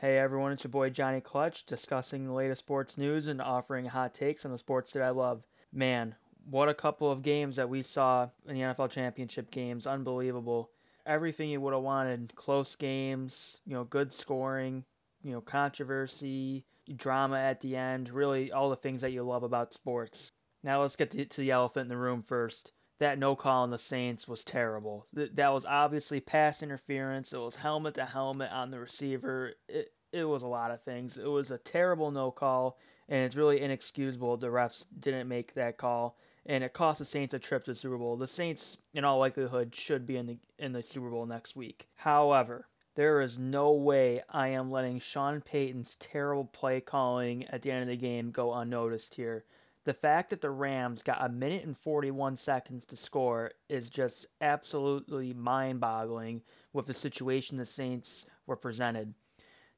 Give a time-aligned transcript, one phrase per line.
[0.00, 4.14] Hey everyone, it's your boy Johnny Clutch discussing the latest sports news and offering hot
[4.14, 5.42] takes on the sports that I love.
[5.72, 6.14] Man,
[6.48, 9.88] what a couple of games that we saw in the NFL championship games.
[9.88, 10.70] Unbelievable.
[11.04, 12.32] Everything you would have wanted.
[12.36, 14.84] Close games, you know, good scoring,
[15.24, 19.72] you know, controversy, drama at the end, really all the things that you love about
[19.72, 20.30] sports.
[20.62, 22.70] Now let's get to, to the elephant in the room first.
[22.98, 25.06] That no call on the Saints was terrible.
[25.14, 27.32] Th- that was obviously pass interference.
[27.32, 29.54] It was helmet to helmet on the receiver.
[29.68, 31.16] It, it was a lot of things.
[31.16, 35.76] It was a terrible no call, and it's really inexcusable the refs didn't make that
[35.76, 36.16] call,
[36.46, 38.16] and it cost the Saints a trip to the Super Bowl.
[38.16, 41.86] The Saints, in all likelihood, should be in the in the Super Bowl next week.
[41.94, 47.70] However, there is no way I am letting Sean Payton's terrible play calling at the
[47.70, 49.44] end of the game go unnoticed here.
[49.88, 54.26] The fact that the Rams got a minute and 41 seconds to score is just
[54.38, 56.42] absolutely mind boggling
[56.74, 59.14] with the situation the Saints were presented.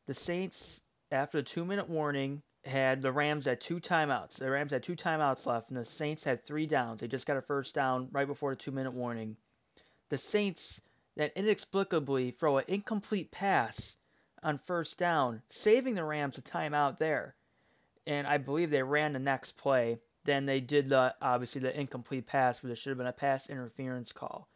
[0.06, 0.80] The Saints,
[1.12, 4.38] after the two minute warning, had the Rams at two timeouts.
[4.38, 7.02] The Rams had two timeouts left, and the Saints had three downs.
[7.02, 9.36] They just got a first down right before the two minute warning.
[10.08, 10.80] The Saints
[11.14, 13.94] then inexplicably throw an incomplete pass
[14.42, 17.36] on first down, saving the Rams a timeout there.
[18.06, 20.00] And I believe they ran the next play.
[20.24, 23.48] Then they did the obviously the incomplete pass, where there should have been a pass
[23.48, 24.48] interference call.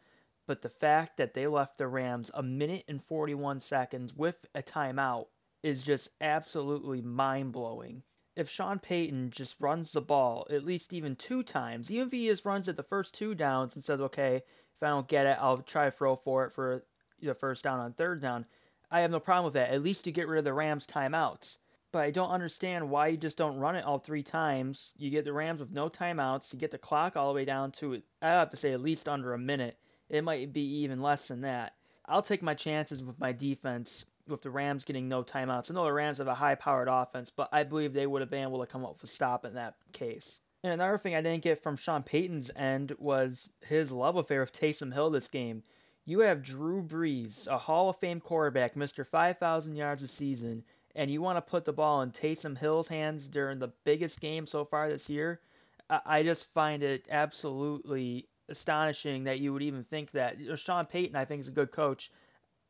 [0.47, 4.61] But the fact that they left the Rams a minute and 41 seconds with a
[4.61, 5.27] timeout
[5.63, 8.03] is just absolutely mind blowing.
[8.35, 12.27] If Sean Payton just runs the ball at least even two times, even if he
[12.27, 14.43] just runs it the first two downs and says, okay,
[14.75, 16.83] if I don't get it, I'll try to throw for it for
[17.21, 18.45] the first down on third down,
[18.91, 19.71] I have no problem with that.
[19.71, 21.57] At least you get rid of the Rams' timeouts.
[21.91, 24.93] But I don't understand why you just don't run it all three times.
[24.97, 26.51] You get the Rams with no timeouts.
[26.51, 29.07] You get the clock all the way down to, I have to say, at least
[29.07, 29.77] under a minute.
[30.09, 31.73] It might be even less than that.
[32.05, 35.71] I'll take my chances with my defense with the Rams getting no timeouts.
[35.71, 38.29] I know the Rams have a high powered offense, but I believe they would have
[38.29, 40.39] been able to come up with a stop in that case.
[40.63, 44.51] And another thing I didn't get from Sean Payton's end was his love affair with
[44.51, 45.61] Taysom Hill this game.
[46.05, 49.05] You have Drew Brees, a Hall of Fame quarterback, Mr.
[49.05, 50.63] 5,000 yards a season,
[50.95, 54.45] and you want to put the ball in Taysom Hill's hands during the biggest game
[54.45, 55.41] so far this year.
[55.89, 60.37] I just find it absolutely astonishing that you would even think that.
[60.55, 62.11] Sean Payton, I think, is a good coach,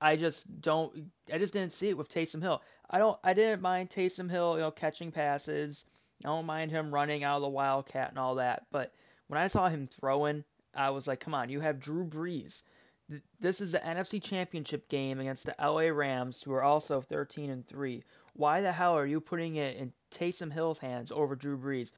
[0.02, 1.12] I just don't.
[1.32, 2.62] I just didn't see it with Taysom Hill.
[2.90, 3.18] I don't.
[3.24, 5.86] I didn't mind Taysom Hill, you know, catching passes.
[6.24, 8.66] I don't mind him running out of the wildcat and all that.
[8.72, 8.94] But
[9.28, 10.44] when I saw him throwing,
[10.74, 12.64] I was like, come on, you have Drew Brees.
[13.40, 17.68] This is the NFC Championship game against the LA Rams, who are also 13 and
[17.68, 18.04] 3.
[18.34, 21.92] Why the hell are you putting it in Taysom Hill's hands over Drew Brees?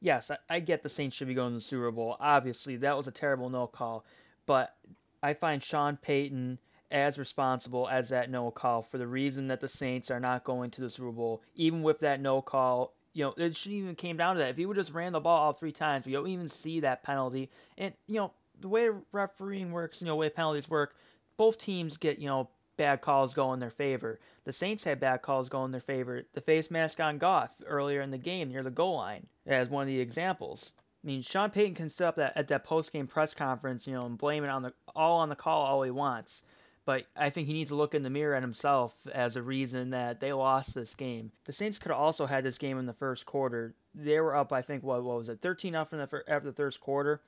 [0.00, 2.16] Yes, I, I get the Saints should be going to the Super Bowl.
[2.18, 4.04] Obviously, that was a terrible no call.
[4.46, 4.74] But
[5.22, 6.58] I find Sean Payton
[6.90, 10.70] as responsible as that no call for the reason that the Saints are not going
[10.72, 11.42] to the Super Bowl.
[11.54, 14.50] Even with that no call, you know, it shouldn't even came down to that.
[14.50, 17.02] If he would just ran the ball all three times, we don't even see that
[17.02, 17.50] penalty.
[17.78, 20.94] And you know, the way refereeing works, you know, the way penalties work,
[21.36, 24.18] both teams get you know bad calls go in their favor.
[24.44, 26.22] The Saints had bad calls go in their favor.
[26.32, 29.82] The face mask on Goff earlier in the game near the goal line as one
[29.82, 30.72] of the examples.
[31.02, 33.94] I mean, Sean Payton can sit up that, at that post game press conference, you
[33.94, 36.42] know, and blame it on the all on the call all he wants
[36.90, 39.90] but I think he needs to look in the mirror at himself as a reason
[39.90, 41.30] that they lost this game.
[41.44, 43.74] The Saints could have also had this game in the first quarter.
[43.94, 47.20] They were up, I think, what, what was it, 13 nothing after the first quarter.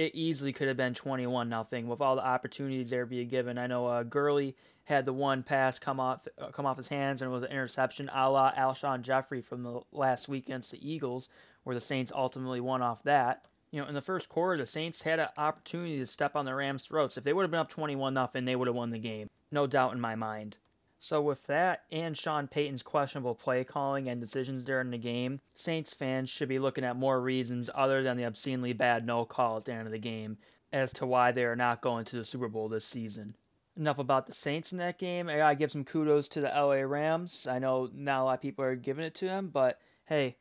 [0.00, 3.58] It easily could have been 21 nothing with all the opportunities they were being given.
[3.58, 7.20] I know uh, Gurley had the one pass come off uh, come off his hands
[7.20, 10.90] and it was an interception, a la Alshon Jeffery from the last week against the
[10.90, 11.28] Eagles,
[11.64, 15.02] where the Saints ultimately won off that you know, in the first quarter, the Saints
[15.02, 17.16] had an opportunity to step on the Rams' throats.
[17.16, 19.28] If they would have been up 21 nothing, they would have won the game.
[19.52, 20.56] No doubt in my mind.
[21.02, 25.94] So with that and Sean Payton's questionable play calling and decisions during the game, Saints
[25.94, 29.64] fans should be looking at more reasons other than the obscenely bad no call at
[29.64, 30.36] the end of the game
[30.72, 33.34] as to why they are not going to the Super Bowl this season.
[33.78, 35.30] Enough about the Saints in that game.
[35.30, 37.46] I gotta give some kudos to the LA Rams.
[37.46, 40.36] I know not a lot of people are giving it to them, but hey,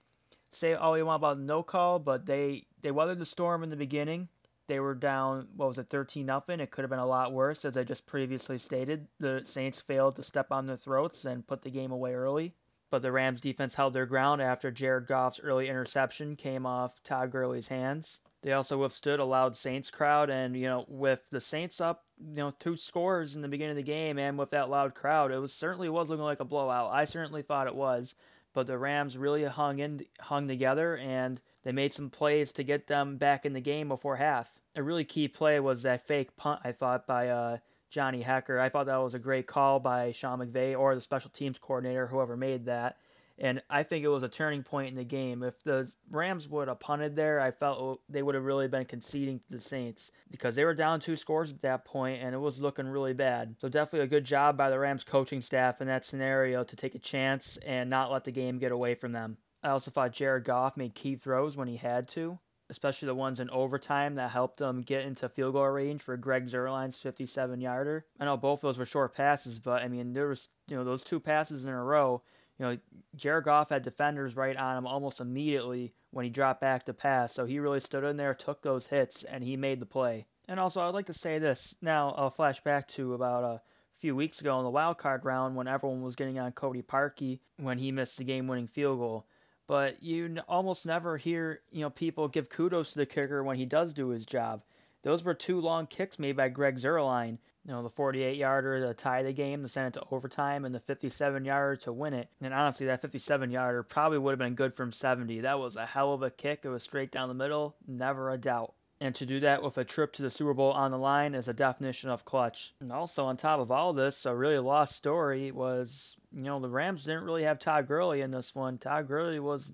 [0.51, 3.77] say all you want about no call, but they they weathered the storm in the
[3.77, 4.27] beginning.
[4.69, 6.59] They were down, what was it, 13 nothing.
[6.59, 9.07] It could have been a lot worse, as I just previously stated.
[9.19, 12.53] The Saints failed to step on their throats and put the game away early.
[12.91, 17.31] But the Rams defense held their ground after Jared Goff's early interception came off Todd
[17.31, 18.19] Gurley's hands.
[18.43, 22.35] They also withstood a loud Saints crowd, and you know, with the Saints up, you
[22.35, 25.39] know, two scores in the beginning of the game, and with that loud crowd, it
[25.39, 26.91] was certainly was looking like a blowout.
[26.93, 28.13] I certainly thought it was
[28.53, 31.39] but the Rams really hung in hung together and
[31.69, 34.59] they made some plays to get them back in the game before half.
[34.75, 37.57] A really key play was that fake punt I thought by uh,
[37.91, 38.59] Johnny Hekker.
[38.59, 42.07] I thought that was a great call by Sean McVay or the special teams coordinator,
[42.07, 42.97] whoever made that.
[43.37, 45.43] And I think it was a turning point in the game.
[45.43, 49.39] If the Rams would have punted there, I felt they would have really been conceding
[49.39, 52.59] to the Saints because they were down two scores at that point and it was
[52.59, 53.55] looking really bad.
[53.59, 56.95] So definitely a good job by the Rams coaching staff in that scenario to take
[56.95, 59.37] a chance and not let the game get away from them.
[59.63, 62.39] I also thought Jared Goff made key throws when he had to,
[62.69, 66.47] especially the ones in overtime that helped them get into field goal range for Greg
[66.47, 68.05] Zuerlein's 57 yarder.
[68.19, 70.83] I know both of those were short passes, but I mean there was you know
[70.83, 72.21] those two passes in a row
[72.59, 72.77] you know,
[73.15, 77.33] Jared Goff had defenders right on him almost immediately when he dropped back to pass.
[77.33, 80.27] So he really stood in there, took those hits, and he made the play.
[80.47, 81.73] And also, I'd like to say this.
[81.81, 83.61] Now, I'll flash back to about a
[83.99, 87.39] few weeks ago in the wild card round when everyone was getting on Cody Parkey
[87.57, 89.25] when he missed the game-winning field goal.
[89.69, 93.65] But you almost never hear, you know, people give kudos to the kicker when he
[93.65, 94.63] does do his job.
[95.03, 97.37] Those were two long kicks made by Greg Zuerlein
[97.69, 100.73] you know, the 48 yarder to tie the game, to send it to overtime, and
[100.73, 102.27] the 57 yarder to win it.
[102.41, 105.41] And honestly, that 57 yarder probably would have been good from 70.
[105.41, 106.61] That was a hell of a kick.
[106.63, 108.73] It was straight down the middle, never a doubt.
[109.01, 111.47] And to do that with a trip to the Super Bowl on the line is
[111.47, 112.73] a definition of clutch.
[112.81, 116.69] And also, on top of all this, a really lost story was, you know, the
[116.69, 118.77] Rams didn't really have Todd Gurley in this one.
[118.77, 119.71] Todd Gurley was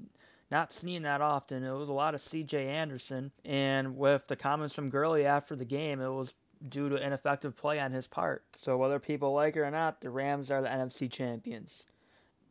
[0.52, 1.64] not seen that often.
[1.64, 2.68] It was a lot of C.J.
[2.68, 3.32] Anderson.
[3.44, 6.34] And with the comments from Gurley after the game, it was
[6.70, 8.44] due to ineffective play on his part.
[8.56, 11.86] So whether people like it or not, the Rams are the NFC champions.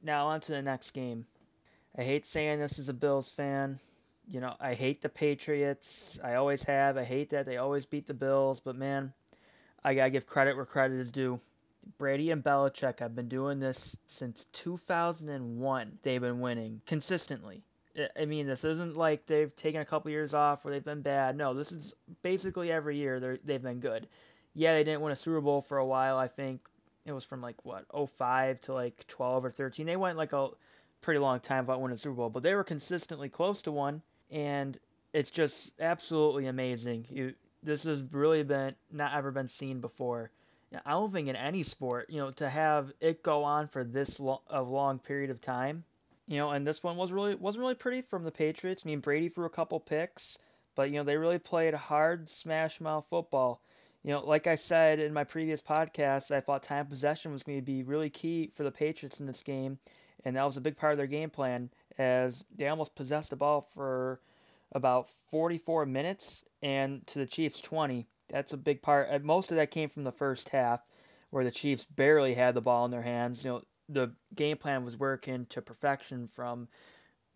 [0.03, 1.27] Now on to the next game.
[1.97, 3.79] I hate saying this as a Bills fan.
[4.29, 6.19] You know, I hate the Patriots.
[6.23, 6.97] I always have.
[6.97, 9.13] I hate that they always beat the Bills, but man,
[9.85, 11.41] I gotta give credit where credit is due.
[11.99, 15.99] Brady and Belichick have been doing this since 2001.
[16.03, 17.63] They've been winning consistently.
[18.19, 21.37] I mean, this isn't like they've taken a couple years off where they've been bad.
[21.37, 24.09] No, this is basically every year they they've been good.
[24.55, 26.17] Yeah, they didn't win a Super Bowl for a while.
[26.17, 26.67] I think
[27.05, 29.87] it was from like what 05 to like 12 or 13.
[29.87, 30.49] They went like a
[31.03, 34.03] pretty long time without winning a Super Bowl, but they were consistently close to one,
[34.35, 34.79] and
[35.15, 37.07] it's just absolutely amazing.
[37.09, 40.31] You this has really been not ever been seen before.
[40.85, 44.21] I don't think in any sport, you know, to have it go on for this
[44.21, 45.85] long, a long period of time
[46.27, 48.83] you know, and this one was really wasn't really pretty from the Patriots.
[48.85, 50.39] I mean, Brady threw a couple picks,
[50.75, 53.61] but you know they really played hard smash mouth football.
[54.03, 57.59] You know, like I said in my previous podcast, I thought time possession was going
[57.59, 59.79] to be really key for the Patriots in this game,
[60.25, 63.37] and that was a big part of their game plan as they almost possessed the
[63.37, 64.21] ball for
[64.73, 68.07] about 44 minutes and to the Chiefs 20.
[68.29, 69.23] That's a big part.
[69.23, 70.81] Most of that came from the first half
[71.31, 73.45] where the Chiefs barely had the ball in their hands.
[73.45, 76.69] You know, the game plan was working to perfection from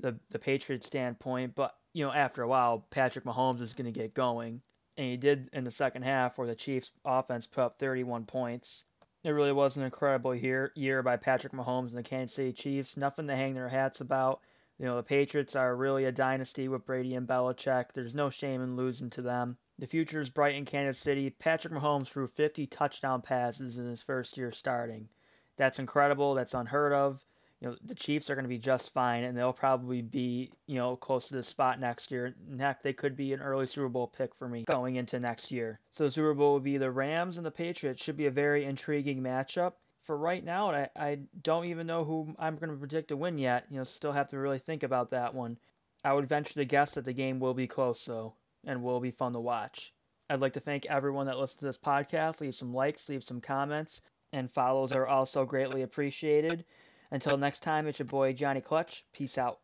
[0.01, 4.01] the the Patriots standpoint, but you know after a while Patrick Mahomes is going to
[4.01, 4.63] get going,
[4.97, 8.85] and he did in the second half where the Chiefs offense put up 31 points.
[9.25, 12.97] It really was an incredible year year by Patrick Mahomes and the Kansas City Chiefs.
[12.97, 14.41] Nothing to hang their hats about.
[14.79, 17.93] You know the Patriots are really a dynasty with Brady and Belichick.
[17.93, 19.59] There's no shame in losing to them.
[19.81, 21.31] The future is bright in Kansas City.
[21.31, 25.09] Patrick Mahomes threw 50 touchdown passes in his first year starting.
[25.56, 26.35] That's incredible.
[26.35, 27.25] That's unheard of.
[27.61, 30.77] You know, the Chiefs are going to be just fine, and they'll probably be, you
[30.77, 32.35] know, close to the spot next year.
[32.59, 35.81] Heck, they could be an early Super Bowl pick for me going into next year.
[35.91, 38.03] So the Super Bowl will be the Rams and the Patriots.
[38.03, 39.73] Should be a very intriguing matchup.
[40.03, 43.39] For right now, I, I don't even know who I'm going to predict to win
[43.39, 43.67] yet.
[43.71, 45.59] You know, still have to really think about that one.
[46.05, 48.35] I would venture to guess that the game will be close, though,
[48.65, 49.93] and will be fun to watch.
[50.31, 52.41] I'd like to thank everyone that listened to this podcast.
[52.41, 54.00] Leave some likes, leave some comments
[54.33, 56.65] and follows are also greatly appreciated.
[57.11, 59.05] Until next time, it's your boy Johnny Clutch.
[59.12, 59.61] Peace out.